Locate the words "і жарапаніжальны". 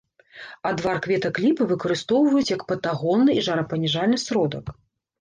3.39-4.17